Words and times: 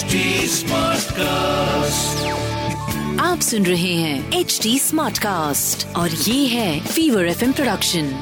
HD 0.00 0.18
Smartcast. 0.48 2.20
आप 3.20 3.40
सुन 3.40 3.66
रहे 3.66 3.94
हैं 3.94 4.32
एच 4.32 4.60
डी 4.62 4.78
स्मार्ट 4.78 5.18
कास्ट 5.18 5.96
और 5.96 6.10
ये 6.10 6.46
है 6.46 6.80
फीवर 6.80 7.24
एफ़ 7.24 7.44
प्रोडक्शन 7.44 8.12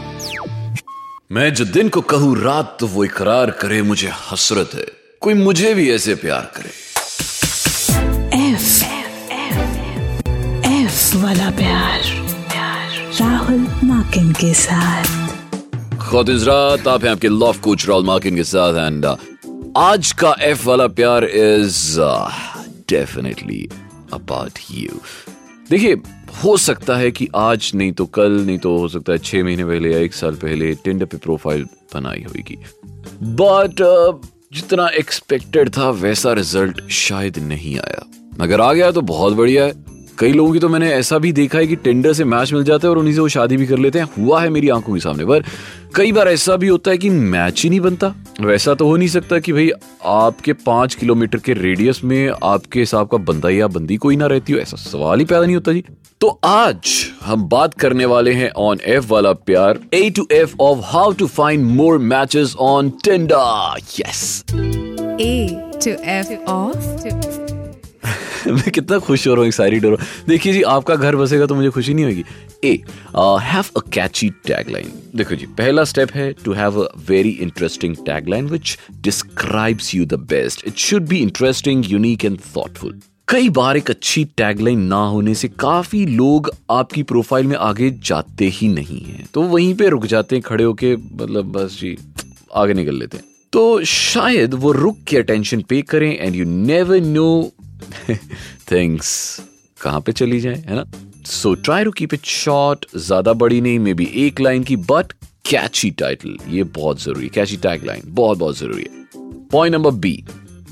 मैं 1.32 1.54
जो 1.54 1.64
दिन 1.64 1.88
को 1.88 2.00
कहूँ 2.00 2.42
रात 2.42 2.76
तो 2.80 2.86
वो 2.86 3.04
इकरार 3.04 3.50
करे 3.50 3.82
मुझे 3.82 4.10
हसरत 4.30 4.70
है। 4.74 4.86
कोई 5.20 5.34
मुझे 5.34 5.74
भी 5.74 5.90
ऐसे 5.92 6.14
प्यार 6.14 6.52
करे। 6.56 6.70
एफ़ 8.52 8.84
एफ़ 10.82 11.16
वाला 11.16 11.50
प्यार 11.50 12.00
राहुल 13.20 13.66
माकिन 13.84 14.32
के 14.32 14.54
साथ। 14.54 15.04
आप 16.88 17.04
हैं 17.04 17.10
आपके 17.10 17.28
लव 17.28 17.56
कोच 17.64 17.88
राहुल 17.88 18.04
मार्किन 18.04 18.36
के 18.36 18.44
साथ 18.44 18.86
एंड 18.86 19.04
आज 19.78 20.12
का 20.12 20.36
एफ़ 20.40 20.68
वाला 20.68 20.86
प्यार 20.86 21.24
इज़ 21.24 22.00
डेफिनेटली 22.88 23.68
अबाउट 24.12 24.52
यू 24.70 24.88
देखिए 25.70 25.94
हो 26.44 26.56
सकता 26.56 26.96
है 26.96 27.10
कि 27.10 27.28
आज 27.36 27.72
नहीं 27.74 27.92
तो 27.92 28.06
कल 28.06 28.32
नहीं 28.32 28.58
तो 28.58 28.78
हो 28.78 28.88
सकता 28.88 29.12
है 29.12 29.18
छह 29.18 29.44
महीने 29.44 29.64
पहले 29.64 29.92
या 29.92 29.98
एक 29.98 30.14
साल 30.14 30.34
पहले 30.34 30.74
टिंडर 30.74 31.04
पे 31.04 31.16
प्रोफ़ाइल 31.16 31.64
बनाई 31.94 32.24
होगी। 32.28 32.58
बट 33.22 33.82
uh, 33.82 34.26
जितना 34.52 34.88
एक्सपेक्टेड 34.88 35.68
था 35.68 35.90
वैसा 35.90 36.32
रिज़ल्ट 36.32 36.88
शायद 36.88 37.38
नहीं 37.38 37.78
आया। 37.78 38.04
अगर 38.40 38.60
आ 38.60 38.72
गया 38.72 38.90
तो 38.90 39.00
बहुत 39.00 39.32
बढ़िया 39.32 39.64
है। 39.64 39.87
कई 40.18 40.32
लोगों 40.32 40.52
की 40.52 40.58
तो 40.58 40.68
मैंने 40.68 40.90
ऐसा 40.92 41.18
भी 41.18 41.32
देखा 41.32 41.58
है 41.58 41.66
कि 41.66 41.76
टेंडर 41.76 42.12
से 42.12 42.24
मैच 42.24 42.52
मिल 42.52 42.62
जाता 42.64 42.86
है 42.88 42.90
और 42.90 42.98
उन्हीं 42.98 43.14
से 43.14 43.20
वो 43.20 43.28
शादी 43.28 43.56
भी 43.56 43.66
कर 43.66 43.78
लेते 43.78 43.98
हैं। 43.98 44.08
हुआ 44.18 44.40
है 44.42 44.48
मेरी 44.48 44.68
आँखों 44.68 44.94
के 44.94 45.00
सामने, 45.00 45.24
पर 45.24 45.44
कई 45.94 46.12
बार 46.12 46.28
ऐसा 46.28 46.56
भी 46.56 46.68
होता 46.68 46.90
है 46.90 46.98
कि 46.98 47.10
मैच 47.10 47.62
ही 47.62 47.70
नहीं 47.70 47.80
बनता। 47.80 48.14
वैसा 48.40 48.74
तो 48.74 48.86
हो 48.86 48.96
नहीं 48.96 49.08
सकता 49.08 49.38
कि 49.38 49.52
भाई 49.52 49.70
आपके 50.04 50.52
पाँच 50.52 50.94
किलोमीटर 50.94 51.38
के 51.38 51.52
रेडियस 51.52 52.04
में 52.04 52.30
आपके 52.42 52.80
हिसाब 52.80 53.08
का 53.08 53.18
बंदा 53.18 53.50
या 53.50 53.66
बंदी 53.66 53.96
कोई 53.96 54.16
ना 54.16 54.26
रहती 54.26 54.52
हो, 54.52 54.58
ऐसा 54.58 54.76
सवाल 54.76 55.18
ही 55.18 55.24
पैदा 55.24 55.44
नहीं 55.44 55.56
होता 55.56 55.72
जी। 55.72 55.84
तो 56.20 56.38
आज 56.44 56.94
हम 57.24 57.48
बात 57.48 57.74
करने 57.74 58.04
वाले 58.04 58.32
हैं 58.32 58.50
ऑन 58.50 58.78
एफ़ 58.84 59.06
वाला 59.08 59.32
प्यार 59.32 59.80
A 59.94 60.10
to 60.10 60.26
F 60.32 60.56
of 60.60 60.78
how 60.82 61.12
to 61.12 61.26
find 61.26 61.64
more 61.66 61.98
matches 61.98 62.56
on 62.60 62.90
Tinder 63.04 63.80
yes 64.00 64.44
A 65.20 65.28
to 65.84 65.92
F 66.02 66.28
off. 66.46 67.17
मैं 68.54 68.70
कितना 68.70 68.98
खुश 68.98 69.26
हो 69.28 69.32
रहा 69.32 69.40
हूँ 69.40 69.46
एक्साइटेड 69.46 69.84
हो 69.84 69.90
रहा 69.90 70.04
हूँ 70.04 70.26
देखिए 70.28 70.52
जी, 70.52 70.62
आपका 70.62 70.94
घर 70.96 71.16
बसेगा 71.16 71.46
तो 71.46 71.54
मुझे 71.54 71.70
खुशी 71.70 71.94
नहीं 71.94 72.04
होगी। 72.04 72.24
A 72.64 72.72
have 73.44 73.64
a 73.76 73.80
catchy 73.92 74.28
tagline 74.46 74.92
देखो 75.16 75.34
जी, 75.34 75.46
पहला 75.58 75.84
स्टेप 75.84 76.12
है 76.14 76.32
to 76.44 76.52
have 76.52 76.80
a 76.82 76.88
very 77.08 77.30
interesting 77.30 77.96
tagline 78.06 78.46
which 78.46 78.78
describes 79.00 79.94
you 79.94 80.04
the 80.06 80.20
best 80.30 80.66
it 80.66 80.76
should 80.78 81.08
be 81.08 81.18
interesting 81.18 81.90
unique 81.90 82.24
and 82.24 82.38
thoughtful 82.56 83.00
कई 83.28 83.48
बार 83.50 83.76
एक 83.76 83.90
अच्छी 83.90 84.24
टैगलाइन 84.36 84.82
ना 84.88 85.02
होने 85.06 85.34
से 85.34 85.48
काफ़ी 85.60 86.04
लोग 86.06 86.50
आपकी 86.70 87.02
प्रोफ़ाइल 87.02 87.46
में 87.46 87.56
आगे 87.56 87.90
जाते 88.04 88.44
ही 88.48 88.68
नहीं 88.68 89.00
है। 89.00 89.24
तो 89.34 89.42
वहीं 89.42 89.74
पे 89.74 89.88
रुक 89.88 90.06
जाते 90.06 90.36
हैं, 90.36 90.42
खड़े 90.42 90.64
होके 90.64 90.94
मतलब 90.96 91.52
बस 91.52 91.78
जी, 91.80 91.96
आगे 92.54 92.74
निकल 92.74 92.98
लेते 92.98 93.16
हैं। 93.16 93.24
तो 93.52 93.84
शायद 93.84 94.54
वो 94.54 94.72
रुक 94.72 94.98
के 95.08 95.16
अटेंशन 95.16 95.62
पे 95.68 95.80
करें 95.82 96.10
and 96.18 96.36
you 96.36 96.44
never 96.44 97.00
know 97.00 97.28
things 98.72 99.10
कहाँ 99.80 100.00
पे 100.00 100.12
चली 100.12 100.40
जाए, 100.40 100.62
है 100.68 100.76
ना? 100.76 100.84
So 101.26 101.54
try 101.54 101.84
to 101.84 101.90
keep 101.92 102.14
it 102.14 102.24
short 102.24 102.86
ज़्यादा 102.96 103.32
बड़ी 103.34 103.60
नहीं 103.60 103.78
मे 103.78 103.94
बी 103.94 104.04
एक 104.26 104.40
लाइन 104.40 104.64
की 104.64 104.76
बट 104.76 105.12
कैची 105.50 105.90
टाइटल 105.90 106.36
ये 106.48 106.62
बहुत 106.74 107.02
ज़रूरी 107.02 107.24
है 107.24 107.30
कैची 107.34 107.56
टैग 107.56 107.84
लाइन 107.86 108.02
बहुत 108.06 108.38
बहुत 108.38 108.58
ज़रूरी 108.58 108.82
है। 108.82 109.06
Point 109.52 109.74
number 109.74 109.90
B 109.90 110.12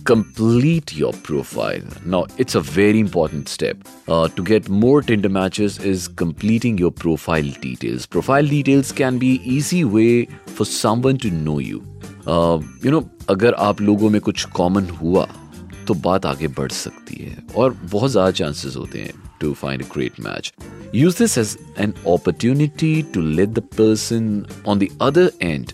complete 0.07 0.91
your 0.97 1.15
profile 1.27 1.83
now 2.07 2.25
it's 2.41 2.57
a 2.57 2.61
very 2.75 2.99
important 2.99 3.49
step 3.49 3.83
to 4.37 4.43
get 4.43 4.69
more 4.71 5.03
Tinder 5.05 5.29
matches 5.29 5.81
is 5.87 6.09
completing 6.19 6.81
your 6.81 6.91
profile 7.01 7.51
details 7.63 8.07
profile 8.07 8.49
details 8.49 8.93
can 8.93 9.19
be 9.19 9.33
easy 9.47 9.83
way 9.85 10.07
for 10.49 10.67
someone 10.67 11.17
to 11.17 11.31
know 11.33 11.59
you 11.61 11.83
you 12.85 12.91
know 12.91 13.09
अगर 13.29 13.55
आप 13.55 13.81
लोगों 13.81 14.11
में 14.11 14.21
कुछ 14.21 14.45
common 14.45 14.89
हुआ 15.01 15.27
तो 15.87 15.95
बात 16.03 16.27
आगे 16.27 16.49
बढ़ 16.59 16.73
सकती 16.73 17.25
है 17.25 17.37
और 17.57 17.77
बहुत 17.85 18.11
ज़्यादा 18.11 18.31
चांसेस 18.33 18.77
होते 18.77 18.99
हैं 18.99 19.13
to 19.41 19.53
find 19.55 19.83
a 19.83 19.87
great 19.95 20.21
match 20.21 20.53
use 20.95 21.19
this 21.19 21.39
as 21.39 21.57
an 21.79 21.93
opportunity 21.93 22.91
to 23.15 23.21
let 23.21 23.49
the 23.49 23.63
person 23.77 24.45
on 24.67 24.79
the 24.79 24.89
other 25.03 25.31
end 25.43 25.73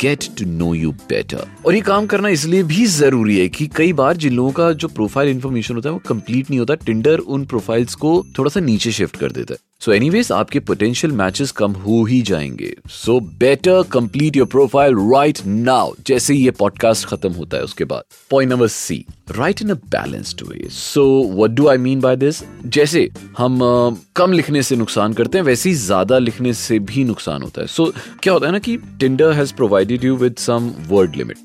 get 0.00 0.24
to 0.38 0.44
know 0.46 0.74
you 0.74 0.92
better 0.92 1.46
और 1.66 1.74
ये 1.74 1.80
काम 1.80 2.06
करना 2.06 2.28
इसलिए 2.28 2.62
भी 2.62 2.86
ज़रूरी 2.86 3.38
है 3.38 3.48
कि 3.48 3.66
कई 3.76 3.92
बार 3.92 4.16
जिन 4.16 4.32
लोगों 4.32 4.52
का 4.52 4.72
जो 4.72 4.88
प्रोफ़ाइल 4.88 5.28
इन्फॉर्मेशन 5.28 5.74
होता 5.74 5.88
है 5.88 5.92
वो 5.92 6.02
कंप्लीट 6.08 6.50
नहीं 6.50 6.60
होता 6.60 6.74
टिंडर 6.86 7.18
उन 7.18 7.44
प्रोफाइल्स 7.44 7.94
को 7.94 8.24
थोड़ा 8.38 8.50
सा 8.50 8.60
नीचे 8.60 8.92
शिफ्ट 8.92 9.16
कर 9.16 9.32
देता 9.32 9.54
है। 9.54 9.58
सो 9.80 9.92
एनीवेज 9.92 10.30
आपके 10.32 10.60
पोटेंशियल 10.60 11.12
मैचेस 11.12 11.50
कम 11.50 11.72
हो 11.84 12.04
ही 12.04 12.20
जाएँगे। 12.22 12.74
So 12.88 13.18
better 13.38 13.82
complete 13.92 14.36
your 14.36 14.46
profile 14.46 14.94
right 15.14 15.38
now 15.46 15.92
जैसे 16.06 16.34
ये 16.34 16.50
पॉडकास्ट 16.50 17.06
खत्म 17.06 17.32
होता 17.32 17.56
है 17.56 17.62
उसके 17.62 17.84
बाद। 17.84 18.02
Point 18.30 18.52
number 18.52 18.66
C 18.66 19.04
write 19.30 19.62
in 19.62 19.70
a 19.70 19.74
balanced 19.74 20.42
way 20.48 20.68
so 20.70 21.04
what 21.34 21.50
do 21.50 21.66
I 21.68 21.78
mean 21.78 22.00
by 22.00 22.16
this 22.16 22.42
जैसे 22.66 23.08
हम 23.38 23.58
uh, 23.58 23.98
कम 24.16 24.32
लिखने 24.32 24.62
से 24.62 24.76
नुकसान 24.76 25.12
करते 25.12 25.38
हैं 25.38 25.44
वैसे 25.44 25.68
ही 25.68 25.74
ज़्यादा 25.76 26.18
लिखने 26.18 26.52
से 26.54 26.78
भी 26.78 27.04
नुकसान 27.04 27.42
होता 27.42 27.60
है। 27.60 27.66
सो 27.66 27.86
so, 27.86 27.92
क्या 28.22 28.32
होता 28.32 28.46
है 28.46 28.52
ना 28.52 28.58
कि 28.58 28.76
Tinder 29.00 29.32
has 29.32 29.54
provided 29.72 30.04
you 30.04 30.16
with 30.16 30.34
some 30.38 30.72
word 30.88 31.14
limit 31.16 31.36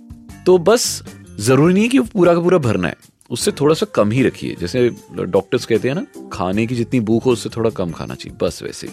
तो 0.45 0.57
बस 0.59 0.85
ज़रूरी 1.39 1.73
नहीं 1.73 1.83
है 1.83 1.89
कि 1.89 1.99
पूरा 1.99 2.33
का 2.33 2.39
पूरा 2.41 2.57
भरना 2.59 2.87
है। 2.87 2.95
उससे 3.31 3.51
थोड़ा 3.51 3.73
सा 3.75 3.85
कम 3.95 4.11
ही 4.11 4.23
रखिए। 4.23 4.55
जैसे 4.59 4.89
डॉक्टर्स 5.15 5.65
कहते 5.65 5.87
हैं 5.87 5.95
ना, 5.95 6.05
खाने 6.33 6.65
की 6.67 6.75
जितनी 6.75 6.99
भूख 6.99 7.25
हो 7.25 7.31
उससे 7.31 7.49
थोड़ा 7.55 7.69
कम 7.69 7.91
खाना 7.91 8.15
चाहिए। 8.15 8.37
बस 8.41 8.61
वैसे 8.63 8.87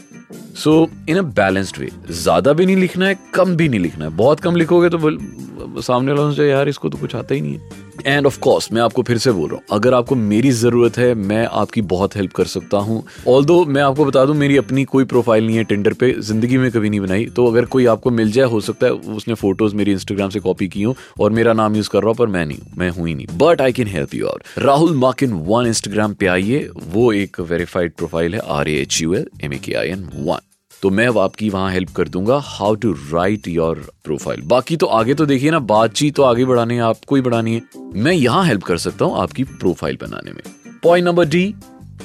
सो 0.56 0.88
इन 1.08 1.18
अ 1.18 1.22
बैलेंस्ड 1.34 1.78
वे 1.78 1.88
ज़्यादा 2.12 2.52
भी 2.52 2.66
नहीं 2.66 2.76
लिखना 2.76 3.06
है, 3.06 3.18
कम 3.34 3.56
भी 3.56 3.68
नहीं 3.68 3.80
लिखना 3.80 4.04
है। 4.04 4.10
बहुत 4.12 4.40
कम 4.40 4.56
लिखोगे 4.56 4.88
तो 4.88 5.80
सामने 5.82 6.12
वालों 6.12 6.32
से 6.32 6.48
यार, 6.50 6.68
इसको 6.68 6.88
तो 6.88 6.98
कुछ 6.98 7.14
आता 7.16 7.34
ही 7.34 7.40
नहीं 7.40 7.54
है। 7.54 7.92
एंड 8.06 8.26
ऑफ़ 8.26 8.38
कोर्स 8.38 8.72
मैं 8.72 8.82
आपको 8.82 9.02
फिर 9.02 9.18
से 9.18 9.32
बोल 9.32 9.48
रहा 9.50 9.56
हूँ, 9.56 9.64
अगर 9.72 9.94
आपको 9.94 10.14
मेरी 10.14 10.50
ज़रूरत 10.52 10.98
है, 10.98 11.14
मैं 11.14 11.44
आपकी 11.46 11.82
बहुत 11.84 12.16
हेल्प 12.16 12.32
कर 12.32 12.44
सकता 12.46 12.78
हूँ। 12.78 13.02
ऑल 13.28 13.46
मैं 13.68 13.82
आपको 13.82 14.04
बता 14.04 14.24
दूँ, 14.24 14.34
मेरी 14.36 14.56
अपनी 14.56 14.84
कोई 14.86 15.04
प्रोफ़ाइल 15.04 15.46
नहीं 15.46 15.56
है 15.56 15.64
टेंडर 15.64 15.92
पे, 15.92 16.12
ज़िंदगी 16.20 16.58
में 16.58 16.70
कभी 16.70 16.90
नहीं 16.90 17.00
बनाई। 17.00 17.24
तो 17.26 17.46
अगर 17.46 17.64
कोई 17.66 17.86
आपको 17.86 18.10
मिल 18.10 18.32
जाए, 18.32 18.46
हो 18.46 18.60
सकता 18.60 18.86
है 18.86 18.92
उसने 18.92 19.34
फ़ोटोज़ 19.34 19.74
मेरी 19.76 19.92
इंस्टाग्राम 19.92 20.30
से 20.30 20.40
कॉपी 20.40 20.68
की 20.68 20.82
हूँ, 20.82 20.94
और 21.20 21.32
मेरा 21.32 21.52
नाम 21.52 21.76
यूज़ 21.76 21.90
कर 21.90 21.98
रहा 21.98 22.08
हूँ, 22.08 22.16
पर 22.16 22.26
मैं 22.28 22.46
नहीं 22.46 22.58
हूँ, 22.58 22.72
मैं 22.78 22.90
हूँ 22.90 23.08
ही 23.08 23.14
नहीं। 23.14 23.26
But 23.38 23.60
I 23.60 23.72
can 23.72 23.86
help 23.88 24.14
you 24.14 24.26
out 24.26 24.58
Rahul 24.58 24.96
Makin 24.96 25.32
one 25.46 25.66
Instagram 25.66 26.14
पे 26.14 26.26
आइए 26.26 26.68
वो 26.86 27.12
एक 27.12 27.40
वेरीफाइड 27.42 27.94
प्रोफ़ाइल 27.94 28.34
है 28.34 28.40
R 28.50 28.68
A 28.68 28.80
H 28.80 29.02
U 29.02 29.14
L 29.14 29.28
M 29.44 29.52
A 29.52 29.58
K 29.58 29.74
I 29.74 29.88
N 29.88 30.08
one 30.16 30.53
तो 30.84 30.88
मैं 30.90 31.06
आपकी 31.20 31.48
वहाँ 31.50 31.70
हेल्प 31.72 31.90
कर 31.96 32.08
दूँगा 32.08 32.38
how 32.44 32.74
to 32.74 32.90
write 33.12 33.46
your 33.48 33.78
profile 34.04 34.40
बाकी 34.46 34.76
तो 34.76 34.86
आगे 34.86 35.14
तो 35.14 35.26
देखिए 35.26 35.50
ना, 35.50 35.58
बातचीत 35.60 36.14
तो 36.16 36.22
आगे 36.22 36.44
बढ़ानी 36.44 36.74
है, 36.74 36.80
आपको 36.80 37.16
ही 37.16 37.22
बढ़ानी 37.22 37.54
है। 37.54 37.62
मैं 37.94 38.12
यहाँ 38.12 38.44
हेल्प 38.46 38.62
कर 38.62 38.78
सकता 38.78 39.04
हूँ 39.04 39.16
आपकी 39.18 39.44
प्रोफ़ाइल 39.44 39.98
बनाने 40.02 40.32
में। 40.32 40.42
Point 40.82 41.06
number 41.06 41.28
D 41.28 41.54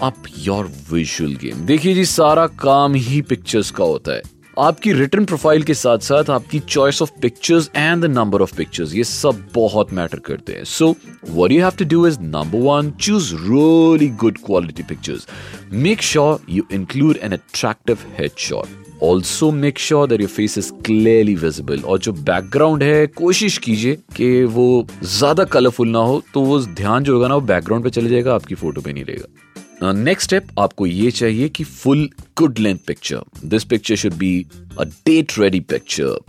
up 0.01 0.23
your 0.37 0.71
visual 0.91 1.35
game 1.35 1.65
देखिए 1.65 1.93
जी, 1.93 2.05
सारा 2.05 2.47
काम 2.59 2.93
ही 2.95 3.21
पिक्चर्स 3.21 3.71
का 3.71 3.83
होता 3.83 4.11
है। 4.11 4.21
आपकी 4.59 4.93
रिटर्न 4.93 5.25
प्रोफ़ाइल 5.25 5.63
के 5.63 5.73
साथ 5.73 5.99
साथ 6.03 6.29
आपकी 6.29 6.59
choice 6.59 7.01
of 7.01 7.11
pictures 7.21 7.69
and 7.75 8.01
the 8.03 8.05
number 8.05 8.41
of 8.41 8.55
pictures 8.57 8.93
ये 8.95 9.03
सब 9.03 9.45
बहुत 9.55 9.93
मैटर 9.93 10.19
करते 10.19 10.53
हैं। 10.53 10.63
So 10.63 10.89
what 11.29 11.51
you 11.51 11.61
have 11.63 11.77
to 11.79 11.85
do 11.89 12.05
is 12.07 12.19
number 12.21 12.59
one 12.61 12.91
choose 13.01 13.33
really 13.35 14.09
good 14.23 14.37
quality 14.45 14.83
pictures 14.83 15.27
make 15.73 16.01
sure 16.01 16.39
you 16.49 16.63
include 16.73 17.17
an 17.23 17.31
attractive 17.31 17.97
head 18.19 18.31
shot 18.37 19.03
also 19.03 19.51
make 19.51 19.79
sure 19.79 20.07
that 20.07 20.21
your 20.21 20.29
face 20.29 20.57
is 20.57 20.71
clearly 20.85 21.35
visible 21.37 21.81
और 21.81 21.99
जो 21.99 22.13
background 22.13 22.83
है, 22.83 23.07
कोशिश 23.07 23.57
कीजिए 23.57 23.95
कि 24.15 24.43
वो 24.45 24.87
ज़्यादा 25.03 25.43
colourful 25.45 25.89
ना 25.89 25.99
हो 25.99 26.21
तो 26.33 26.41
वो 26.41 26.59
ध्यान 26.59 27.03
जो 27.03 27.13
होगा 27.13 27.27
ना, 27.27 27.35
वो 27.35 27.41
बैकग्राउंड 27.41 27.83
पर 27.83 27.89
चले 27.91 28.09
जाएगा, 28.09 28.35
आपकी 28.35 28.55
फ़ोटो 28.55 28.81
पर 28.81 28.93
नहीं 28.93 29.03
रहेगा। 29.03 29.35
नेक्स्ट 29.83 30.27
स्टेप 30.27 30.47
आपको 30.59 30.85
ये 30.85 31.11
चाहिए 31.11 31.49
कि 31.49 31.63
full 31.63 32.09
good 32.37 32.59
length 32.59 32.79
picture 32.87 33.21
this 33.45 33.63
picture 33.63 33.95
should 33.95 34.13
be 34.13 34.45
a 34.79 34.83
date 34.83 35.39
ready 35.39 35.59
picture 35.59 36.19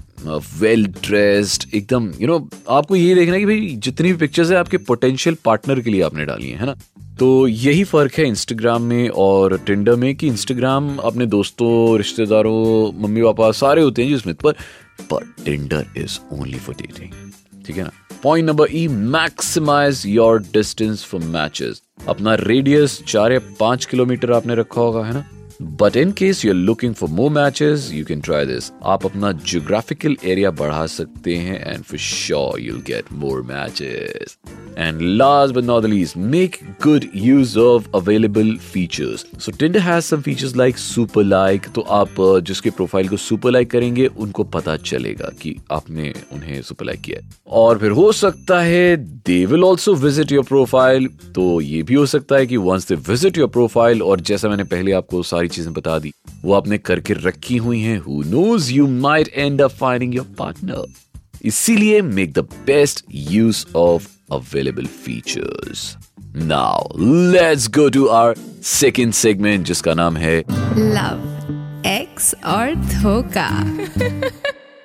well 0.61 0.87
dressed 0.87 1.75
एकदम 1.75 2.13
यू 2.21 2.27
नो 2.27 2.51
आपको 2.69 2.97
ये 2.97 3.15
देखना 3.15 3.35
है 3.35 3.41
कि 3.41 3.47
भाई 3.47 3.77
जितनी 3.79 4.13
भी 4.13 4.19
पिक्चर्स 4.19 4.51
है 4.51 4.57
आपके 4.57 4.77
पोटेंशियल 4.77 5.37
पार्टनर 5.45 5.81
के 5.81 5.91
लिए 5.91 6.03
आपने 6.03 6.25
डाली 6.25 6.49
है 6.49 6.67
ना? 6.67 6.75
तो 7.19 7.49
यही 7.49 7.85
फ़र्क 7.85 8.15
है 8.15 8.29
इंस्टाग्राम 8.29 8.83
में 8.83 9.09
और 9.09 9.59
टिंडर 9.59 9.95
में 9.95 10.17
कि 10.17 10.27
इंस्टाग्राम 10.27 10.97
अपने 10.97 11.27
दोस्तों, 11.27 11.97
रिश्तेदारों, 11.97 13.03
मम्मी 13.03 13.23
पापा 13.23 13.53
सारे 13.53 13.83
होते 13.83 14.03
हैं 14.03 14.09
जी 14.09 14.15
उसमें, 14.15 14.35
पर 14.35 14.53
पर 15.03 15.35
Tinder 15.45 15.87
is 15.97 16.19
only 16.33 16.59
for 16.59 16.75
dating 16.75 17.33
ठीक 17.67 17.77
है 17.77 17.83
ना? 17.83 17.91
Point 18.23 18.49
number 18.49 18.67
E 18.73 18.89
maximize 18.89 20.03
your 20.07 20.41
distance 20.41 21.05
for 21.05 21.21
matches 21.21 21.83
अपना 22.09 22.35
रेडियस 22.35 23.03
चार 23.09 23.33
या 23.33 23.39
पाँच 23.61 23.85
किलोमीटर 23.85 24.33
आपने 24.33 24.55
रखा 24.55 24.81
होगा, 24.81 25.05
है 25.05 25.13
ना? 25.13 25.25
But 25.63 25.97
in 25.97 26.13
case 26.13 26.45
you 26.45 26.51
are 26.51 26.57
looking 26.57 26.95
for 26.95 27.09
more 27.09 27.31
matches 27.31 27.91
you 27.93 28.05
can 28.05 28.21
try 28.21 28.47
this 28.47 28.71
आप 28.85 29.05
अपना 29.07 29.33
जियोग्राफिकल 29.33 30.17
एरिया 30.25 30.51
बढ़ा 30.51 30.87
सकते 30.87 31.37
हैं 31.37 31.73
and 31.73 31.83
for 31.83 31.99
sure 31.99 32.61
you'll 32.61 32.81
get 32.87 33.13
more 33.13 33.43
matches 33.43 34.37
And 34.77 35.19
last 35.19 35.55
but 35.55 35.65
not 35.65 35.81
the 35.81 35.89
least, 35.89 36.17
make 36.17 36.63
good 36.79 37.13
use 37.15 37.57
of 37.57 37.89
available 37.95 38.57
features. 38.59 39.25
So 39.39 39.53
Tinder 39.53 39.81
has 39.81 40.05
some 40.05 40.23
features 40.23 40.57
like 40.57 40.79
super 40.79 41.25
like. 41.25 41.69
तो 41.75 41.81
आप 41.81 42.21
uh, 42.21 42.41
जिसके 42.41 42.71
profile 42.71 43.09
को 43.09 43.17
super 43.17 43.51
like 43.51 43.71
करेंगे 43.71 44.07
उनको 44.07 44.45
पता 44.55 44.77
चलेगा 44.77 45.31
कि 45.43 45.55
आपने 45.73 46.13
उन्हें 46.33 46.61
सुपर 46.63 46.85
लाइक 46.85 47.01
किया 47.01 47.21
और 47.61 47.79
फिर 47.79 47.91
हो 47.91 48.11
सकता 48.13 48.61
है 48.61 48.97
they 48.97 49.45
will 49.47 49.65
also 49.65 49.95
visit 49.97 50.33
your 50.33 50.45
profile 50.45 51.09
तो 51.35 51.61
ये 51.61 51.83
भी 51.83 51.95
हो 51.95 52.07
सकता 52.07 52.37
है 52.37 52.47
कि 52.47 52.57
once 52.57 52.89
they 52.89 52.95
visit 53.09 53.39
your 53.39 53.49
profile 53.49 54.03
और 54.03 54.21
जैसा 54.31 54.49
मैंने 54.49 54.65
पहले 54.73 54.93
आपको 54.93 55.23
सारी 55.25 55.49
चीज़ें 55.49 55.73
बता 55.75 55.99
दी 55.99 56.13
वो 56.45 56.55
आपने 56.55 56.79
करके 56.79 57.15
रखी 57.27 57.57
हुई 57.59 57.81
हैं 57.81 57.99
who 57.99 58.23
knows 58.27 58.73
you 58.73 58.87
might 59.01 59.29
end 59.35 59.63
up 59.63 59.71
finding 59.81 60.15
your 60.15 60.35
partner 60.39 61.10
इसीलिए 61.45 62.01
make 62.03 62.33
the 62.33 62.39
best 62.67 63.05
use 63.15 63.65
of 63.77 64.07
available 64.33 64.87
features 65.05 65.97
now 66.37 66.99
let's 67.33 67.69
go 67.69 67.89
to 67.89 68.07
our 68.07 68.35
second 68.63 69.13
segment 69.13 69.67
जिसका 69.67 69.95
नाम 69.95 70.17
है 70.17 70.39
लव 70.79 71.83
एक्स 71.87 72.35
और 72.47 72.75
धोखा। 72.75 73.49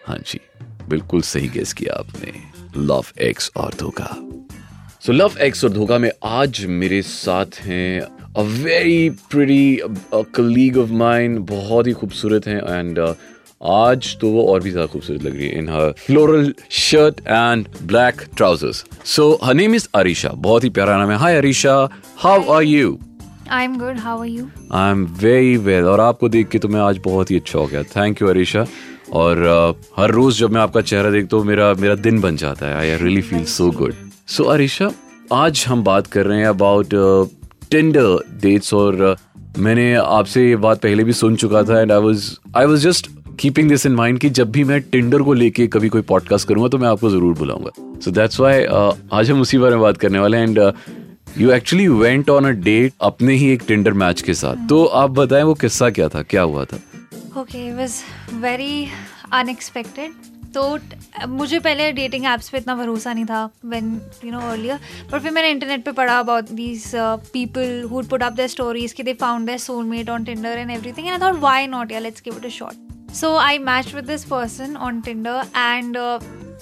हाँ 0.08 0.18
जी 0.28 0.40
बिल्कुल 0.90 1.22
सही 1.22 1.48
गेस 1.50 1.74
किया 1.74 1.94
आपने। 1.94 2.32
लव 2.78 3.06
एक्स 3.22 3.52
और 3.58 3.74
धोखा। 3.80 4.16
सो 5.06 5.14
लव 5.14 5.38
एक्स 5.42 5.64
और 5.66 5.72
धोखा 5.72 5.98
में 5.98 6.12
आज 6.24 6.66
मेरे 6.66 7.02
साथ 7.02 7.60
हैं 7.60 8.02
a 8.02 8.42
very 8.42 9.10
pretty 9.10 9.80
colleague 10.36 10.78
of 10.78 10.90
mine 10.92 11.40
बहुत 11.40 11.88
ही 11.88 11.94
खूबसूरत 11.94 12.48
हैं 12.48 12.62
एंड 12.80 13.00
आज 13.62 14.18
तो 14.22 14.30
वो 14.30 14.46
और 14.48 14.64
भी 14.64 14.72
ज़्यादा 14.72 14.88
खूबसूरत 14.94 15.24
लग 15.24 15.38
रही 15.38 15.48
है 15.48 15.58
in 15.58 15.70
her 15.70 15.94
floral 16.06 16.54
shirt 16.72 17.20
and 17.20 17.68
black 17.84 18.22
trousers 18.38 18.86
so 19.06 19.40
her 19.44 19.54
name 19.54 19.76
is 19.76 19.88
Arisha 19.96 20.30
बहुत 20.30 20.64
ही 20.64 20.70
प्यारा 20.70 20.98
नाम 20.98 21.12
है। 21.12 21.18
Hi 21.18 21.38
Arisha 21.38 21.78
how 22.18 22.52
are 22.54 22.64
you 22.64 22.98
I'm 23.56 23.74
good. 23.80 23.98
How 24.04 24.14
are 24.20 24.28
you? 24.28 24.46
I 24.74 24.92
am 24.92 25.06
very 25.22 25.58
well 25.58 25.86
और 25.86 26.00
आपको 26.00 26.30
देख 26.30 26.48
के 26.50 26.60
तो 26.60 26.68
मैं 26.68 26.80
आज 26.82 27.00
बहुत 27.06 27.32
ही 27.32 27.36
अच्छा 27.36 27.60
हो 27.60 27.66
गया। 27.66 27.84
थैंक 27.84 28.22
यू 28.22 28.28
अरीशा 28.28 28.66
और 29.14 29.42
uh, 29.46 30.00
हर 30.00 30.12
रोज 30.12 30.40
जब 30.40 30.52
मैं 30.52 30.62
आपका 30.62 30.82
चेहरा 30.82 31.10
देखता 31.10 31.38
हूँ 31.38 31.46
मेरा 31.46 31.74
मेरा 31.74 31.96
दिन 31.96 32.22
बन 32.22 32.36
जाता 32.36 32.68
है। 32.68 32.76
I 32.76 32.96
really 33.04 33.22
feel 33.22 33.44
so 33.46 33.70
good 33.72 33.94
so 34.28 34.44
Arisha 34.44 34.90
आज 35.34 35.64
हम 35.68 35.84
बात 35.84 36.08
कर 36.08 36.26
रहे 36.26 36.40
हैं 36.40 36.48
अबाउट 36.48 36.96
टिंडर 37.72 38.40
डेट्स 38.42 38.74
और 38.74 39.16
uh, 39.16 39.58
मैंने 39.58 39.94
आपसे 39.96 40.48
ये 40.50 40.56
बात 40.56 40.82
पहले 40.82 41.04
भी 41.04 41.14
सुन 41.14 41.36
चुका 41.36 41.64
था 41.64 41.82
and 41.82 41.92
I 41.92 42.02
was 42.02 42.38
I 42.58 42.66
was 42.66 42.80
just 42.80 43.10
keeping 43.40 43.70
this 43.70 43.86
in 43.86 43.96
mind 43.96 44.20
कि 44.20 44.30
जब 44.30 44.52
भी 44.52 44.64
मैं 44.64 44.80
टिंडर 44.82 45.22
को 45.22 45.34
लेके 45.34 45.68
कभी 45.68 45.90
कोई 45.90 46.02
पॉडकास्ट 46.12 46.48
करूँगा 46.48 46.68
तो 46.70 46.78
मैं 46.78 46.88
आपको 46.88 47.10
ज़रूर 47.10 47.34
बुलाऊँगा। 47.38 47.72
सो 48.02 48.12
दैट्स 48.12 48.40
व्हाई 48.40 48.64
आज 49.14 49.32
हम 49.32 49.42
उसी 49.42 49.58
बारे 49.58 49.76
में 49.76 49.82
बात 49.82 49.98
करने 49.98 50.20
वाले 50.20 50.38
हैं 50.38 50.48
and 50.48 50.60
you 51.38 51.52
actually 51.52 51.88
went 51.88 52.30
on 52.30 52.46
a 52.46 52.52
date 52.62 52.94
अपने 53.02 53.34
ही 53.34 53.52
एक 53.54 53.64
टिंडर 53.68 53.94
मैच 54.04 54.22
के 54.22 54.34
साथ। 54.34 54.68
तो 54.70 54.84
आप 55.02 55.12
बताएँ 55.12 55.44
वो 55.44 55.54
किस्सा 55.54 55.90
क्या 55.90 56.08
था 56.10 56.22
क्या 56.24 56.42
हुआ 56.44 56.66
था? 56.66 56.80
Okay, 57.38 57.66
it 57.66 57.78
was 57.78 57.98
very 58.42 58.74
unexpected. 59.34 60.24
तो 60.54 60.80
मुझे 61.28 61.60
पहले 61.60 61.92
डेटिंग 61.92 62.26
एप्स 62.26 62.50
पे 62.50 62.58
इतना 62.58 62.76
भरोसा 62.76 63.14
नहीं 63.14 63.26
था 63.26 63.44
व्हेन 63.66 63.90
यू 64.26 64.32
नो 64.32 64.40
अर्लियर 64.52 64.80
पर 65.12 65.20
फिर 65.20 65.32
मैंने 65.32 65.50
इंटरनेट 65.50 65.84
पे 65.86 65.92
पढ़ा 65.92 66.18
about 66.20 66.52
these 66.52 66.84
people 67.34 67.82
who 67.92 68.02
put 68.10 68.24
up 68.24 68.34
their 68.34 68.50
stories 68.50 68.94
कि 68.94 69.04
they 69.04 69.14
found 69.22 69.46
their 69.46 69.58
soulmate 69.60 70.10
on 70.10 70.24
Tinder 70.24 70.58
and 70.58 70.72
everything 70.72 71.08
and 71.08 71.14
I 71.14 71.30
thought 71.30 71.40
why 71.40 71.68
not 71.68 71.92
yeah 71.92 72.00
let's 72.00 72.22
give 72.26 72.38
it 72.38 72.46
a 72.46 72.50
shot 72.50 72.95
so 73.20 73.36
I 73.38 73.58
match 73.58 73.94
with 73.96 74.06
this 74.06 74.24
person 74.26 74.76
on 74.78 75.02
Tinder 75.02 75.48
and 75.58 75.98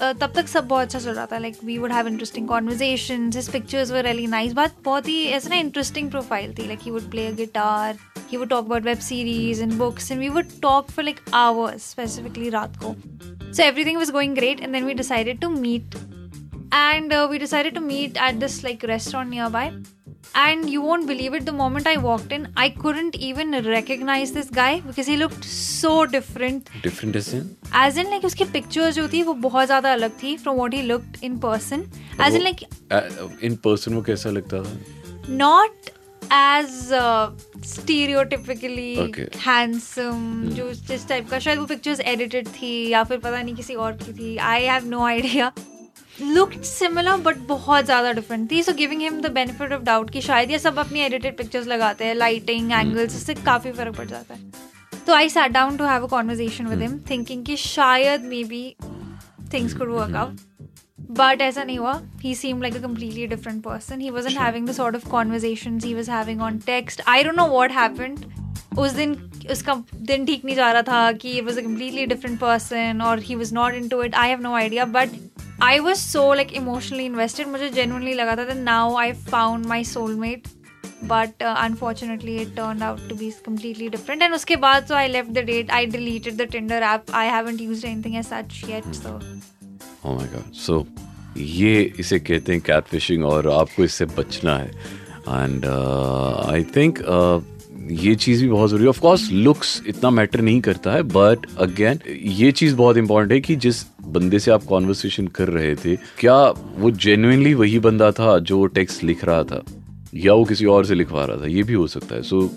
तब 0.01 0.31
तक 0.35 0.47
सब 0.47 0.67
बहुत 0.67 0.85
अच्छा 0.85 1.00
चल 1.00 1.13
रहा 1.15 1.25
था 1.31 1.38
like 1.38 1.57
we 1.63 1.77
would 1.77 1.91
have 1.91 2.07
interesting 2.07 2.47
conversation 2.47 3.29
his 3.35 3.50
pictures 3.51 3.91
were 3.91 4.03
really 4.03 4.27
nice 4.27 4.53
बात 4.53 4.75
बहुत 4.85 5.07
ही 5.07 5.23
ऐसे 5.38 5.50
ना 5.50 5.55
इंटरेस्टिंग 5.55 6.09
प्रोफ़ाइल 6.11 6.53
थी 6.57 6.67
like 6.67 6.79
he 6.83 6.91
would 6.91 7.09
play 7.11 7.27
a 7.27 7.31
guitar 7.35 7.97
he 8.29 8.38
would 8.38 8.50
talk 8.50 8.65
about 8.65 8.83
web 8.83 9.01
series 9.05 9.59
and 9.59 9.77
books 9.77 10.09
and 10.09 10.19
we 10.19 10.29
would 10.35 10.53
talk 10.61 10.88
for 10.91 11.03
like 11.03 11.19
hours 11.39 11.83
specifically 11.89 12.50
रात 12.51 12.77
को 12.83 12.95
so 13.53 13.63
everything 13.63 13.99
was 14.01 14.11
going 14.15 14.33
great 14.39 14.63
and 14.65 14.73
then 14.73 14.88
we 14.89 14.95
decided 15.01 15.41
to 15.41 15.49
meet 15.49 15.97
and 16.71 17.13
uh, 17.13 17.27
we 17.29 17.38
decided 17.38 17.75
to 17.75 17.81
meet 17.81 18.17
at 18.17 18.39
this 18.39 18.56
like 18.63 18.85
restaurant 18.94 19.29
nearby 19.29 19.65
and 20.34 20.69
you 20.70 20.81
won't 20.82 21.06
believe 21.06 21.34
it 21.34 21.44
the 21.46 21.52
moment 21.52 21.87
i 21.87 21.96
walked 21.96 22.32
in 22.32 22.46
i 22.56 22.69
couldn't 22.69 23.16
even 23.16 23.50
recognize 23.66 24.32
this 24.32 24.50
guy 24.50 24.81
because 24.81 25.06
he 25.06 25.16
looked 25.16 25.44
so 25.44 25.93
different 26.06 26.70
different 26.82 27.16
ऐसे 27.16 27.43
as 27.84 28.00
in 28.02 28.10
like 28.14 28.25
उसकी 28.25 28.44
picture 28.56 28.90
जो 28.90 29.08
थी 29.08 29.22
वो 29.22 29.34
बहुत 29.46 29.66
ज़्यादा 29.66 29.93
अलग 29.93 30.19
थी 30.22 30.37
from 30.38 30.58
what 30.62 30.75
he 30.78 30.82
looked 30.90 31.22
in 31.22 31.38
person 31.46 31.87
as 32.26 32.34
in 32.34 32.46
like 32.49 32.64
in 33.44 33.56
person 33.64 33.94
वो 33.94 34.02
कैसा 34.02 34.31
लगता 34.31 34.62
था 34.64 35.37
not 35.38 35.90
as 36.31 36.93
uh, 36.93 37.31
stereotypically 37.62 38.90
Okay. 39.06 39.28
handsome 39.44 40.26
जो 40.56 40.72
जिस 40.72 41.08
टाइप 41.08 41.28
का 41.31 41.38
शायद 41.38 41.58
वो 41.58 41.66
पिक्चर्स 41.66 42.00
एडिटेड 42.14 42.49
थी 42.60 42.72
या 42.88 43.02
फिर 43.05 43.19
पता 43.19 43.43
नहीं 43.43 43.55
किसी 43.55 43.75
और 43.75 43.93
की 44.02 44.12
थी 44.12 44.37
आई 44.52 44.64
have 44.64 44.88
no 44.88 45.05
idea 45.06 45.52
Looked 46.21 46.62
similar 46.63 47.18
but 47.19 47.38
बहुत 47.48 47.86
ज़्यादा 47.86 48.12
डिफरेंट 48.13 48.50
थी। 48.51 48.62
So 48.63 48.74
giving 48.74 49.01
him 49.01 49.19
the 49.21 49.31
benefit 49.33 49.71
of 49.74 49.81
doubt 49.83 50.10
कि 50.10 50.21
शायद 50.21 50.51
ये 50.51 50.60
सब 50.60 50.80
अपनी 50.80 51.00
एडिटेड 51.01 51.38
पिक्चर्स 51.38 51.68
लगाते 51.68 52.06
हैं 52.06 52.15
लाइटिंग 52.15 52.71
एंगल्स 52.71 52.98
hmm. 53.00 53.18
इससे 53.18 53.33
काफ़ी 53.36 53.71
फ़र्क 53.71 53.98
पड़ 53.98 54.06
जाता 54.07 54.33
है। 54.33 54.51
तो 55.07 55.13
I 55.13 55.30
sat 55.30 55.51
down 55.51 55.77
to 55.77 55.86
have 55.86 56.04
a 56.04 56.07
conversation 56.10 56.68
with 56.68 56.81
him 56.81 57.00
thinking 57.10 57.45
कि 57.45 57.56
शायद 57.57 58.24
maybe 58.44 58.63
things 59.54 59.74
could 59.74 59.89
work 59.92 60.15
out 60.15 60.39
but 61.12 61.42
ऐसा 61.42 61.63
नहीं 61.63 61.77
हुआ। 61.77 62.00
He 62.21 62.36
seem 62.36 62.62
like 62.62 62.75
a 62.75 62.81
completely 62.81 63.25
different 63.27 63.63
person 63.63 64.01
he 64.01 64.09
was 64.09 64.27
and 64.27 64.38
having 64.38 64.68
the 64.68 64.71
sort 64.74 64.95
of 64.95 65.09
conversation 65.09 65.80
he 65.83 65.94
was 65.94 66.12
having 66.12 66.42
on 66.42 66.57
text 66.66 67.01
I 67.07 67.24
dot 67.24 67.36
know 67.36 67.48
what 67.50 67.71
happened 67.71 68.25
उस 68.80 68.92
दिन 68.92 69.13
उसका 69.51 69.74
दिन 69.95 70.25
ठीक 70.25 70.45
नहीं 70.45 70.56
जा 70.56 70.71
रहा 70.71 70.81
था 70.83 71.12
कि 71.13 71.39
was 71.42 71.59
a 71.59 71.63
completely 71.63 72.06
different 72.06 72.39
person 72.39 73.01
और 73.06 73.19
he 73.21 73.36
was 73.36 73.54
not 73.56 73.74
into 73.88 74.01
it 74.04 74.16
I 74.16 74.30
have 74.30 74.42
no 74.42 74.54
idea 74.56 74.86
but 74.88 75.09
I 75.63 75.80
was 75.80 76.00
so 76.00 76.33
like 76.33 76.51
emotionally 76.54 77.06
invested 77.06 77.48
मुझे 77.48 77.69
जेनुअनली 77.69 78.13
लगा 78.13 78.36
था 78.36 78.54
now 78.54 78.95
I 78.98 79.12
found 79.30 79.65
my 79.65 79.83
soulmate 79.83 80.48
but 81.04 81.44
unfortunately 81.44 82.36
it 82.38 82.56
turn 82.56 82.81
out 82.81 83.07
to 83.10 83.15
be 83.15 83.30
completely 83.45 83.88
different 83.89 84.21
and 84.21 84.33
उसके 84.33 84.56
बाद 84.65 84.86
so 84.86 84.94
I 84.95 85.07
लेव 85.07 85.31
the 85.33 85.44
date 85.45 85.71
I 85.71 85.86
deleted 85.86 86.38
the 86.38 86.48
Tinder 86.51 86.83
app 86.83 87.12
I 87.15 87.27
haven't 87.27 87.62
use 87.62 87.86
anything 87.86 88.15
as 88.15 88.25
such 88.25 88.62
yet 88.69 88.94
so 88.94 89.15
oh 90.06 90.15
my 90.15 90.27
God 90.27 90.51
so 90.65 90.86
ये 91.38 91.81
इसे 92.00 92.19
कहते 92.19 92.51
हैं 92.51 92.62
cat 92.62 92.83
fishing 92.83 93.25
और 93.25 93.50
आपको 93.51 93.83
इससे 93.83 94.06
बचना 94.18 94.57
है. 94.57 94.68
एंड 95.30 95.66
आई 96.52 96.64
थिंक 96.76 96.99
ये 97.92 98.13
चीज़ 98.16 98.42
भी 98.44 98.49
बहुत 98.49 98.69
ज़रूरी 98.69 98.83
है। 98.83 98.90
ऑफ़ 98.90 98.99
कोर्स 98.99 99.30
लुक्स 99.31 99.81
इतना 99.87 100.09
मैटर 100.09 100.42
नहीं 100.42 100.59
करता 100.61 100.92
है 100.92 101.04
बट 101.04 101.45
अगेन 101.57 101.99
ये 102.23 102.52
चीज़ 102.52 102.75
बहुत 102.75 102.97
इंपॉर्टेंट 102.97 103.31
है 103.31 103.40
कि 103.42 103.56
जिस 103.56 103.83
बंदे 104.07 104.40
से 104.40 104.52
आप 104.52 104.63
कॉन्वर्सेशन 104.63 105.28
कर 105.28 105.47
रहे 105.47 105.75
थे, 105.75 105.95
क्या 105.95 106.37
वो 106.78 106.92
जेन्युइनली 106.92 107.54
वही 107.54 107.80
बंदा 107.80 108.11
था 108.11 108.37
जो 108.40 108.57
वो 108.57 108.66
टेक्स्ट 108.68 109.04
लिख 109.04 109.25
रहा 109.25 109.44
था? 109.44 109.63
या 110.16 110.33
वो 110.33 110.44
किसी 110.45 110.66
और 110.66 110.85
से 110.85 110.95
लिखवा 110.95 111.25
रहा 111.25 111.37
था? 111.37 111.47
ये 111.47 111.63
भी 111.63 111.73
हो 111.73 111.87
सकता 111.87 112.16
है। 112.16 112.21
So 112.21 112.49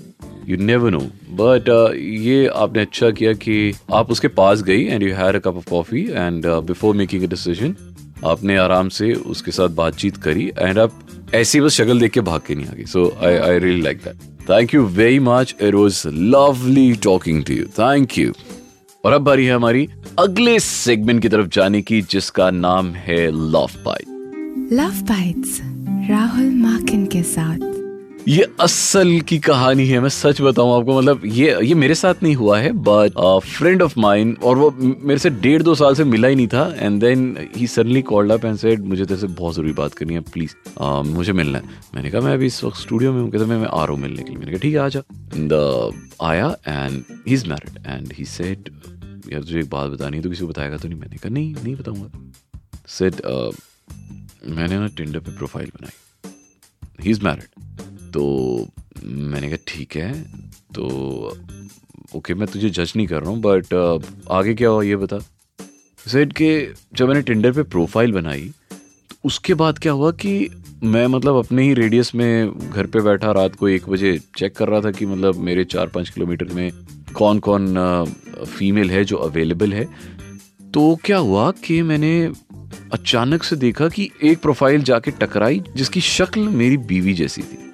you 0.48 0.56
never 0.56 0.90
know 0.90 1.00
but 1.32 1.68
ये 1.98 2.46
आपने 2.46 2.82
अच्छा 2.82 3.10
किया 3.10 3.32
कि 3.32 3.72
आप 3.92 4.10
उसके 4.10 4.28
पास 4.28 4.62
गई 4.62 4.84
and 4.84 5.02
you 5.02 5.14
had 5.14 5.36
a 5.36 5.38
cup 5.38 5.56
of 5.56 5.68
coffee 5.70 6.04
and 6.04 6.46
before 6.46 6.94
making 6.96 7.24
a 7.24 7.26
decision 7.26 7.74
आपने 8.24 8.56
आराम 8.56 8.88
से 8.88 9.12
उसके 9.12 9.50
साथ 9.50 9.68
बातचीत 9.74 10.16
करी 10.16 10.50
एंड 10.58 10.78
आप 10.78 11.00
ऐसी 11.34 11.60
बस 11.60 11.72
शक्ल 11.72 12.00
देख 12.00 12.12
के 12.12 12.20
भाग 12.20 12.40
के 12.46 12.54
नहीं 12.54 12.66
आ 12.66 12.72
गई 12.72 12.84
so 12.84 13.08
I 13.24 13.34
I 13.34 13.58
really 13.58 13.82
like 13.82 13.98
that 13.98 14.35
thank 14.50 14.74
you 14.74 14.84
very 14.86 15.18
much 15.18 15.54
it 15.62 15.74
was 15.74 16.08
lovely 16.08 16.92
talking 17.02 17.44
to 17.44 17.54
you 17.54 17.64
thank 17.78 18.18
you 18.18 18.32
और 19.04 19.12
अब 19.12 19.22
बारी 19.22 19.44
है 19.46 19.54
हमारी 19.54 19.88
अगले 20.18 20.58
सेगमेंट 20.60 21.22
की 21.22 21.28
तरफ़ 21.28 21.46
जाने 21.46 21.82
की, 21.82 22.02
जिसका 22.02 22.50
नाम 22.50 22.90
है 22.90 23.26
love 23.52 23.70
bite 23.84 24.72
love 24.72 25.02
bites 25.08 25.60
Rahul 26.10 26.50
Makin 26.54 27.06
के 27.06 27.22
साथ। 27.22 27.75
ये 28.28 28.46
असल 28.60 29.20
की 29.20 29.38
कहानी 29.38 29.86
है 29.86 29.98
मैं 30.00 30.08
सच 30.08 30.40
बताऊँ 30.40 30.74
आपको 30.76 30.98
मतलब 30.98 31.20
ये 31.24 31.56
ये 31.64 31.74
मेरे 31.74 31.94
साथ 31.94 32.22
नहीं 32.22 32.34
हुआ 32.34 32.58
है 32.58 32.70
बट 32.78 33.18
फ्रेंड 33.46 33.82
ऑफ़ 33.82 33.98
माइन 34.00 34.36
और 34.44 34.56
वो 34.58 34.70
मेरे 34.80 35.18
से 35.18 35.30
डेढ़ 35.30 35.62
दो 35.62 35.74
साल 35.74 35.94
से 35.94 36.04
मिला 36.04 36.28
ही 36.28 36.34
नहीं 36.34 36.46
था 36.46 36.64
and 36.76 37.00
then 37.00 37.50
he 37.56 37.66
suddenly 37.66 38.02
called 38.02 38.32
up 38.32 38.44
and 38.44 38.56
said 38.56 38.84
मुझे 38.84 39.04
तेरे 39.04 39.20
से 39.20 39.26
बहुत 39.26 39.54
ज़रूरी 39.54 39.72
बात 39.72 39.94
करनी 39.94 40.14
है 40.14 40.20
प्लीज़ 40.20 40.54
uh, 40.82 41.06
मुझे 41.06 41.32
मिलना 41.32 41.58
है. 41.58 41.64
मैंने 41.94 42.10
कहा 42.10 42.20
मैं 42.20 42.32
अभी 42.34 42.46
इस 42.46 42.62
वक्त 42.64 42.76
स्टूडियो 42.76 43.12
में 43.12 43.20
हूँ 43.20 43.30
कहता 43.30 43.46
मैं 43.46 43.58
मैं 43.58 43.66
आ 43.66 43.84
रहा 43.84 43.92
हूँ 43.92 43.98
मिलने 43.98 44.22
के 44.22 44.28
लिए। 44.28 44.38
मैंने 44.38 44.52
कहा 44.52 44.60
ठीक 44.62 44.74
है 44.74 44.80
आ 44.80 44.88
जा। 44.88 45.02
द 45.36 46.16
आया 46.22 46.48
and 46.68 47.02
he 47.28 47.34
is 47.34 47.46
married 47.48 47.78
and 47.86 48.12
he 48.12 48.24
said 48.24 48.70
यार 49.32 49.40
तुझे 49.40 49.58
एक 49.60 49.70
बात 49.70 49.90
बतानी 49.90 50.16
है 50.16 50.22
तो 50.22 50.30
किसी 50.30 50.42
को 50.42 50.48
बताएगा 50.48 50.76
तो 50.76 50.88
नहीं? 50.88 50.98
मैंने 51.00 51.16
कहा 51.16 51.32
नहीं 51.34 51.54
नहीं 51.54 51.76
बताऊँगा। 51.76 52.10
सेड 52.88 53.14
मैंने 54.46 54.78
ना 54.78 54.86
टिंडर 54.96 55.18
पे 55.18 55.36
प्रोफ़ाइल 55.36 55.70
बनाई। 55.76 55.94
ही 57.00 57.10
इज़ 57.10 57.24
मैरिड 57.24 57.55
तो 58.16 58.68
मैंने 59.04 59.48
कहा, 59.48 59.58
ठीक 59.68 59.96
है। 59.96 60.12
तो 60.74 61.36
ओके, 62.16 62.34
मैं 62.34 62.46
तुझे 62.48 62.68
जज 62.70 62.92
नहीं 62.96 63.06
कर 63.06 63.20
रहा 63.22 63.30
हूँ 63.30 63.40
बट 63.40 63.74
आगे 64.30 64.54
क्या 64.54 64.68
हुआ 64.68 64.82
ये 64.82 64.96
बता? 64.96 65.18
सेड 65.98 66.32
के 66.32 66.48
जब 66.94 67.08
मैंने 67.08 67.22
टिंडर 67.22 67.52
पे 67.52 67.62
प्रोफ़ाइल 67.64 68.12
बनाई 68.12 68.50
तो 69.10 69.16
उसके 69.24 69.54
बाद 69.54 69.78
क्या 69.78 69.92
हुआ 69.92 70.10
कि 70.12 70.48
मैं 70.84 71.06
मतलब 71.06 71.36
अपने 71.36 71.62
ही 71.62 71.74
रेडियस 71.74 72.14
में 72.14 72.70
घर 72.70 72.86
पे 72.86 73.00
बैठा, 73.00 73.32
रात 73.32 73.54
को 73.54 73.68
एक 73.68 73.88
बजे 73.88 74.18
चेक 74.36 74.56
कर 74.56 74.68
रहा 74.68 74.80
था 74.80 74.90
कि 74.90 75.06
मतलब 75.06 75.36
मेरे 75.40 75.64
चार 75.64 75.88
पाँच 75.88 76.08
किलोमीटर 76.08 76.52
में 76.54 76.70
कौन 77.14 77.38
कौन 77.38 77.74
फीमेल 78.48 78.90
है 78.90 79.04
जो 79.04 79.16
अवेलेबल 79.18 79.72
है। 79.72 79.84
तो 80.74 80.94
क्या 81.04 81.18
हुआ 81.18 81.50
कि 81.64 81.80
मैंने 81.82 82.14
अचानक 82.92 83.42
से 83.42 83.56
देखा 83.56 83.88
कि 83.88 84.10
एक 84.22 84.40
प्रोफ़ाइल 84.40 84.82
जाके 84.82 85.10
टकराई, 85.10 85.62
जिसकी 85.76 86.00
शक्ल 86.00 86.40
मेरी 86.40 86.76
बीवी 86.76 87.14
जैसी 87.14 87.42
थी। 87.42 87.65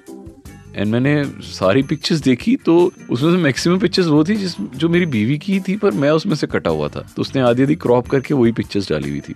एंड 0.75 0.91
मैंने 0.91 1.23
सारी 1.43 1.81
पिक्चर्स 1.83 2.19
देखी 2.19 2.55
तो 2.55 2.75
उसमें 3.09 3.31
से 3.31 3.37
मैक्सिमम 3.37 3.79
पिक्चर्स 3.79 4.07
वो 4.07 4.23
थी 4.23 4.35
जिस, 4.35 4.55
जो 4.61 4.89
मेरी 4.89 5.05
बीवी 5.05 5.37
की 5.37 5.59
थी, 5.59 5.75
पर 5.77 5.91
मैं 5.91 6.09
उसमें 6.11 6.35
से 6.35 6.47
कटा 6.47 6.69
हुआ 6.69 6.87
था। 6.87 7.07
तो 7.15 7.21
उसने 7.21 7.41
आधी 7.41 7.63
आधी 7.63 7.75
क्रॉप 7.75 8.07
करके 8.07 8.33
वही 8.33 8.51
पिक्चर्स 8.51 8.89
डाली 8.89 9.09
हुई 9.09 9.19
थी। 9.19 9.35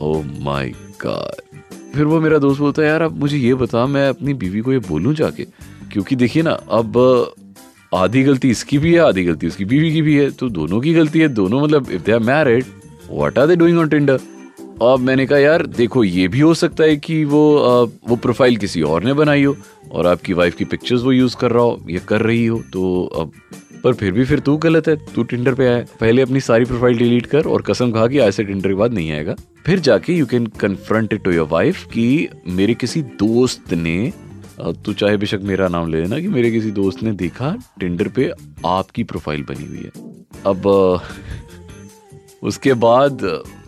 ओ 0.00 0.22
माय 0.40 0.72
गॉड 1.02 1.58
फिर 1.94 2.04
वो 2.04 2.20
मेरा 2.20 2.38
दोस्त 2.38 2.60
बोलता 2.60 2.82
है, 2.82 2.88
यार, 2.88 3.02
अब 3.02 3.18
मुझे 3.18 3.36
ये 3.36 3.54
बता, 3.54 3.86
मैं 3.86 4.08
अपनी 4.08 4.34
बीवी 4.34 4.60
को 4.60 4.72
ये 4.72 4.78
बोलूँ 4.78 5.14
जाके? 5.14 5.44
क्योंकि 5.92 6.16
देखिए 6.16 6.42
ना, 6.42 6.50
अब 6.50 7.34
आधी 7.94 8.22
गलती 8.22 8.50
इसकी 8.50 8.78
भी 8.78 8.92
है, 8.92 8.98
आधी 9.00 9.24
गलती 9.24 9.46
उसकी 9.46 9.64
बीवी 9.64 9.92
की 9.92 10.02
भी 10.02 10.16
है 10.16 10.30
तो 10.30 10.48
दोनों 10.48 10.80
की 10.80 10.92
गलती 10.94 11.20
है, 11.20 11.28
दोनों 11.28 11.62
मतलब 11.62 11.90
if 11.90 12.02
they 12.02 12.12
are 12.12 12.18
married 12.20 12.64
what 13.10 13.38
are 13.38 13.46
they 13.46 13.56
doing 13.56 13.78
on 13.78 13.88
Tinder 13.88 14.20
अब 14.82 15.00
मैंने 15.00 15.26
कहा, 15.26 15.38
यार, 15.38 15.64
देखो, 15.66 16.02
ये 16.04 16.26
भी 16.28 16.40
हो 16.40 16.52
सकता 16.54 16.84
है 16.84 16.96
कि 16.96 17.24
वो 17.24 17.40
वो 18.08 18.16
प्रोफ़ाइल 18.16 18.56
किसी 18.56 18.82
और 18.82 19.02
ने 19.04 19.12
बनाई 19.14 19.42
हो 19.44 19.56
और 19.92 20.06
आपकी 20.06 20.32
वाइफ 20.32 20.54
की 20.56 20.64
पिक्चर्स 20.64 21.02
वो 21.02 21.12
यूज़ 21.12 21.36
कर 21.36 21.52
रहा 21.52 21.62
हो, 21.62 21.80
या 21.90 22.00
कर 22.08 22.22
रही 22.22 22.46
हो 22.46 22.58
तो 22.72 23.02
अब, 23.20 23.32
पर 23.84 23.94
फिर 23.94 24.12
भी 24.12 24.24
फिर 24.24 24.40
तू 24.40 24.56
गलत 24.56 24.88
है, 24.88 24.96
तू 25.14 25.22
टिंडर 25.22 25.54
पे 25.54 25.66
आया 25.66 25.84
पहले 26.00 26.22
अपनी 26.22 26.40
सारी 26.40 26.64
प्रोफ़ाइल 26.64 26.98
डिलीट 26.98 27.26
कर 27.26 27.46
और 27.46 27.62
कसम 27.62 27.92
खा 27.92 28.06
कि 28.06 28.18
आज 28.18 28.32
से 28.32 28.44
टिंडर 28.44 28.68
के 28.68 28.74
बाद 28.74 28.94
नहीं 28.94 29.10
आएगा। 29.12 29.34
फिर 29.66 29.78
जाके 29.80 30.12
you 30.12 30.26
can 30.26 30.46
confront 30.60 31.12
it 31.12 31.22
to 31.24 31.30
your 31.30 31.48
wife 31.50 31.84
कि 31.84 32.28
मेरे 32.48 32.74
किसी 32.74 33.02
दोस्त 33.20 33.72
ने 33.74 34.12
तू 34.84 34.92
चाहे 34.92 35.16
बेशक 35.16 35.40
मेरा 35.42 35.68
नाम 35.68 35.88
ले 35.88 36.00
लेना 36.02 36.18
कि 36.20 36.28
मेरे 36.28 36.50
किसी 36.50 36.70
दोस्त 36.70 37.02
ने 37.02 37.12
देखा 37.12 37.54
टिंडर 37.80 38.08
पे 38.08 38.30
आपकी 38.66 39.04
प्रोफ़ाइल 39.04 39.42
बनी 39.42 39.66
हुई 39.66 39.78
है। 39.78 39.90
अब 40.46 40.66
उसके 42.42 42.74
बाद 42.74 43.20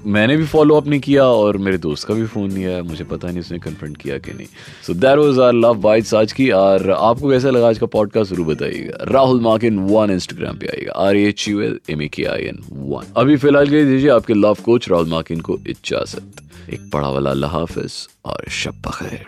मैंने 0.06 0.37
भी 0.37 0.44
फॉलो 0.47 0.76
अप 0.76 0.87
नहीं 0.87 1.00
किया 1.00 1.25
और 1.25 1.56
मेरे 1.59 1.78
दोस्त 1.78 2.06
का 2.09 2.14
भी 2.14 2.26
फ़ोन 2.26 2.52
नहीं 2.52 2.64
आया 2.66 2.82
मुझे 2.82 3.04
पता 3.04 3.28
नहीं 3.28 3.40
उसने 3.40 3.59
कन्फ्रंट 3.59 3.97
किया 3.97 4.18
कि 4.18 4.32
नहीं। 4.32 4.47
So 4.87 4.94
that 4.94 5.18
was 5.18 5.38
our 5.38 5.52
love 5.54 5.75
bites 5.80 6.14
आज 6.14 6.32
की 6.32 6.49
और 6.50 6.90
आपको 6.90 7.30
कैसा 7.30 7.50
लगा 7.50 7.68
आज 7.68 7.78
का 7.78 7.87
पॉडकास्ट 7.87 8.32
ज़रूर 8.32 8.47
बताइएगा। 8.47 9.04
राहुल 9.11 9.40
मार्किन 9.40 9.78
वन 9.88 10.11
इंस्टाग्राम 10.11 10.59
पे 10.59 10.66
आएगा। 10.76 10.92
R 11.06 11.16
H 11.16 11.49
U 11.49 11.61
L 11.61 11.78
M 11.90 12.02
A 12.02 12.09
K 12.14 12.25
I 12.25 12.42
N 12.44 12.62
one 12.73 13.12
अभी 13.21 13.37
फ़िलहाल 13.37 13.68
के 13.71 13.85
दीजिए 13.85 14.11
आपके 14.11 14.35
लव 14.35 14.56
कोच 14.64 14.88
राहुल 14.90 15.09
मार्किन 15.11 15.40
को 15.40 15.59
इजाज़त। 15.68 16.42
एक 16.73 16.88
बड़ा 16.90 17.09
वाला 17.11 17.30
अल्लाह 17.30 17.50
हाफिज 17.50 17.92
और 18.25 18.44
शब 18.52 18.82
बखैर 18.87 19.26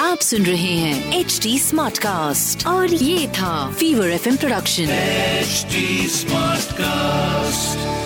आप 0.00 0.18
सुन 0.20 0.42
रहे 0.42 0.74
हैं 0.74 1.18
एच 1.20 1.38
डी 1.42 1.58
स्मार्ट 1.58 1.98
कास्ट 1.98 2.66
और 2.66 2.94
ये 2.94 3.26
था 3.38 3.54
fever 3.70 4.10
F 4.10 4.28
production 4.36 4.90
H 4.90 5.66
smart 6.12 6.72
cast 6.80 8.05